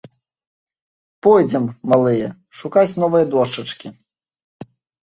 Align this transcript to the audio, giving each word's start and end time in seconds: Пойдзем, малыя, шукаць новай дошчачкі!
Пойдзем, 1.27 1.65
малыя, 1.93 2.29
шукаць 2.61 2.89
новай 3.05 3.25
дошчачкі! 3.37 3.87